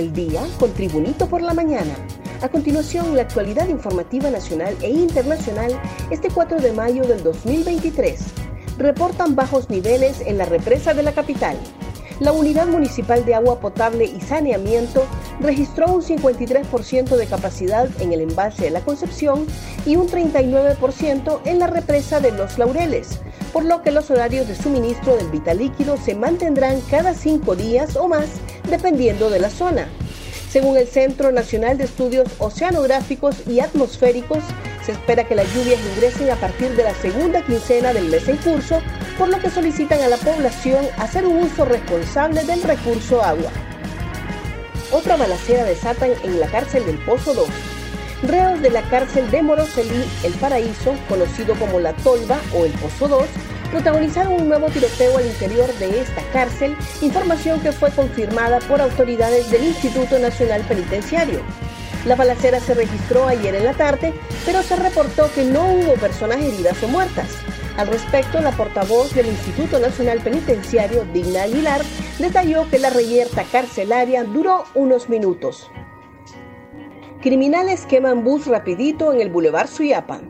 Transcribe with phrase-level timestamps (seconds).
[0.00, 1.94] Al día con Tribunito por la mañana.
[2.40, 5.78] A continuación, la actualidad informativa nacional e internacional
[6.10, 8.18] este 4 de mayo del 2023.
[8.78, 11.58] Reportan bajos niveles en la represa de la capital.
[12.20, 15.06] La Unidad Municipal de Agua Potable y Saneamiento
[15.40, 19.46] registró un 53% de capacidad en el embalse de la Concepción
[19.86, 23.20] y un 39% en la represa de Los Laureles,
[23.54, 27.96] por lo que los horarios de suministro del vital líquido se mantendrán cada cinco días
[27.96, 28.28] o más,
[28.68, 29.88] dependiendo de la zona.
[30.50, 34.44] Según el Centro Nacional de Estudios Oceanográficos y Atmosféricos,
[34.84, 38.36] se espera que las lluvias ingresen a partir de la segunda quincena del mes en
[38.36, 38.80] curso,
[39.20, 43.50] por lo que solicitan a la población hacer un uso responsable del recurso agua.
[44.92, 47.46] Otra balacera desatan en la cárcel del Pozo 2.
[48.22, 53.08] Reos de la cárcel de Moroselí, El Paraíso, conocido como La Tolva o El Pozo
[53.08, 53.26] 2,
[53.70, 59.50] protagonizaron un nuevo tiroteo al interior de esta cárcel, información que fue confirmada por autoridades
[59.50, 61.42] del Instituto Nacional Penitenciario.
[62.06, 64.14] La balacera se registró ayer en la tarde,
[64.46, 67.26] pero se reportó que no hubo personas heridas o muertas.
[67.80, 71.80] Al respecto, la portavoz del Instituto Nacional Penitenciario, Digna Aguilar,
[72.18, 75.70] detalló que la reyerta carcelaria duró unos minutos.
[77.22, 80.20] Criminales queman bus rapidito en el Boulevard Suyapa.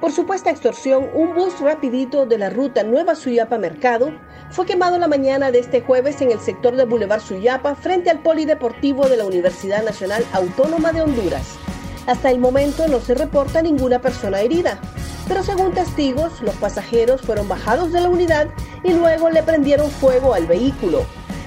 [0.00, 5.06] Por supuesta extorsión, un bus rapidito de la ruta Nueva Suyapa Mercado fue quemado la
[5.06, 9.26] mañana de este jueves en el sector del Boulevard Suyapa frente al Polideportivo de la
[9.26, 11.58] Universidad Nacional Autónoma de Honduras.
[12.06, 14.80] Hasta el momento no se reporta ninguna persona herida,
[15.28, 18.48] pero según testigos, los pasajeros fueron bajados de la unidad
[18.82, 21.04] y luego le prendieron fuego al vehículo.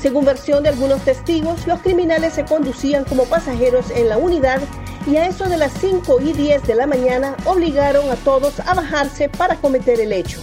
[0.00, 4.60] Según versión de algunos testigos, los criminales se conducían como pasajeros en la unidad
[5.06, 8.74] y a eso de las 5 y 10 de la mañana obligaron a todos a
[8.74, 10.40] bajarse para cometer el hecho.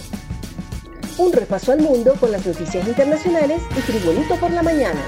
[1.18, 5.00] Un repaso al mundo con las noticias internacionales y Tribunito por la mañana.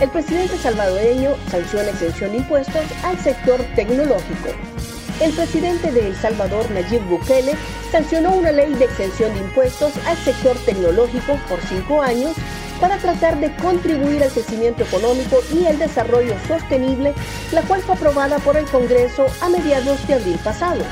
[0.00, 4.48] El presidente salvadoreño sanciona exención de impuestos al sector tecnológico.
[5.20, 7.52] El presidente de El Salvador, Nayib Bukele,
[7.92, 12.32] sancionó una ley de exención de impuestos al sector tecnológico por cinco años
[12.80, 17.12] para tratar de contribuir al crecimiento económico y el desarrollo sostenible,
[17.52, 20.82] la cual fue aprobada por el Congreso a mediados de abril pasado.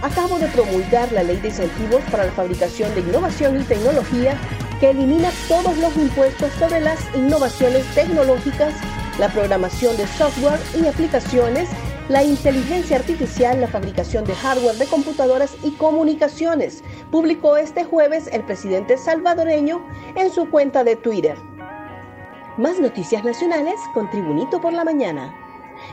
[0.00, 4.34] Acabo de promulgar la Ley de Incentivos para la Fabricación de Innovación y Tecnología
[4.80, 8.74] que elimina todos los impuestos sobre las innovaciones tecnológicas,
[9.18, 11.68] la programación de software y aplicaciones,
[12.08, 18.42] la inteligencia artificial, la fabricación de hardware de computadoras y comunicaciones, publicó este jueves el
[18.42, 19.86] presidente salvadoreño
[20.16, 21.36] en su cuenta de Twitter.
[22.56, 25.34] Más noticias nacionales con Tribunito por la Mañana.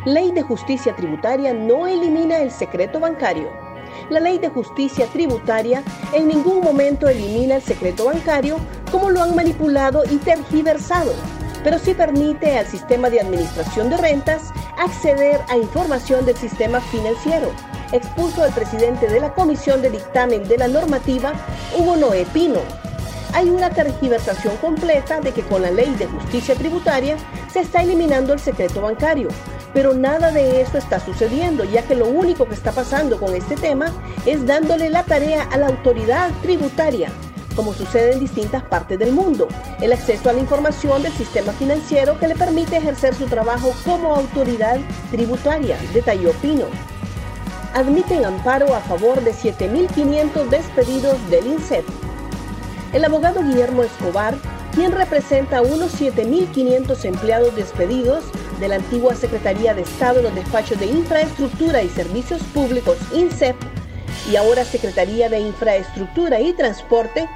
[0.05, 3.67] Ley de Justicia Tributaria no elimina el secreto bancario.
[4.09, 5.83] La ley de justicia tributaria
[6.13, 8.57] en ningún momento elimina el secreto bancario
[8.91, 11.13] como lo han manipulado y tergiversado
[11.67, 17.51] pero sí permite al sistema de administración de rentas acceder a información del sistema financiero,
[17.91, 21.33] expuso el presidente de la Comisión de Dictamen de la Normativa,
[21.77, 22.61] Hugo Noé Pino.
[23.33, 27.17] Hay una tergiversación completa de que con la ley de justicia tributaria
[27.51, 29.27] se está eliminando el secreto bancario,
[29.73, 33.55] pero nada de eso está sucediendo, ya que lo único que está pasando con este
[33.55, 33.91] tema
[34.25, 37.11] es dándole la tarea a la autoridad tributaria
[37.57, 39.47] como sucede en distintas partes del mundo,
[39.81, 44.15] el acceso a la información del sistema financiero que le permite ejercer su trabajo como
[44.15, 44.79] autoridad
[45.09, 46.67] tributaria, detalló Pino.
[47.73, 51.83] Admiten amparo a favor de 7.500 despedidos del INSEP.
[52.93, 54.35] El abogado Guillermo Escobar,
[54.73, 58.23] quien representa a unos 7.500 empleados despedidos
[58.59, 63.55] de la antigua Secretaría de Estado en los despachos de Infraestructura y Servicios Públicos INSEP
[64.31, 67.27] y ahora Secretaría de Infraestructura y Transporte,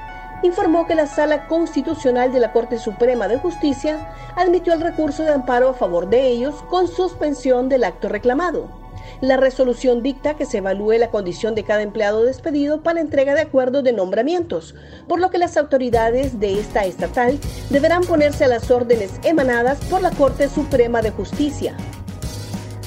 [0.43, 5.31] informó que la Sala Constitucional de la Corte Suprema de Justicia admitió el recurso de
[5.31, 8.81] amparo a favor de ellos con suspensión del acto reclamado.
[9.21, 13.41] La resolución dicta que se evalúe la condición de cada empleado despedido para entrega de
[13.41, 14.73] acuerdos de nombramientos,
[15.07, 17.39] por lo que las autoridades de esta estatal
[17.69, 21.75] deberán ponerse a las órdenes emanadas por la Corte Suprema de Justicia.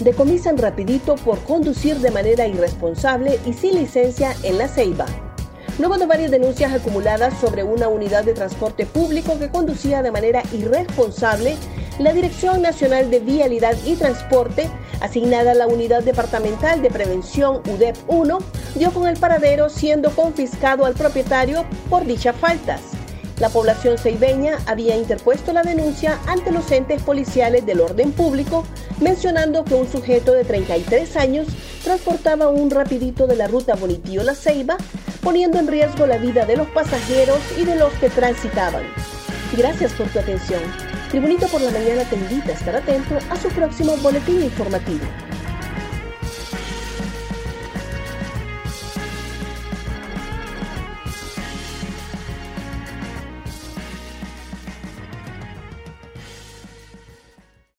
[0.00, 5.06] Decomisan rapidito por conducir de manera irresponsable y sin licencia en la Ceiba.
[5.78, 10.42] Luego de varias denuncias acumuladas sobre una unidad de transporte público que conducía de manera
[10.52, 11.56] irresponsable,
[11.98, 14.68] la Dirección Nacional de Vialidad y Transporte,
[15.00, 18.38] asignada a la Unidad Departamental de Prevención UDEP 1,
[18.76, 22.80] dio con el paradero siendo confiscado al propietario por dichas faltas.
[23.40, 28.64] La población ceibeña había interpuesto la denuncia ante los entes policiales del orden público,
[29.00, 31.48] mencionando que un sujeto de 33 años
[31.82, 34.76] transportaba un rapidito de la ruta Bonitío-La Ceiba,
[35.24, 38.84] poniendo en riesgo la vida de los pasajeros y de los que transitaban.
[39.56, 40.60] Gracias por tu atención.
[41.10, 45.04] Tribunito por la Mañana te invita a estar atento a su próximo boletín informativo.